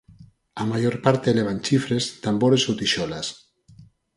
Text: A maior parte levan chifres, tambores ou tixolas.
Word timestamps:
A 0.61 0.63
maior 0.71 0.95
parte 1.05 1.35
levan 1.37 1.59
chifres, 1.65 2.03
tambores 2.25 2.63
ou 2.69 2.73
tixolas. 2.81 3.27